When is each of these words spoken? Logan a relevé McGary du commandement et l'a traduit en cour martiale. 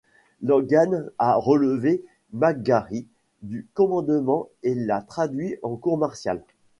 Logan 0.41 1.11
a 1.19 1.35
relevé 1.35 2.03
McGary 2.33 3.05
du 3.43 3.67
commandement 3.75 4.49
et 4.63 4.73
l'a 4.73 4.99
traduit 5.03 5.57
en 5.61 5.75
cour 5.75 5.99
martiale. 5.99 6.43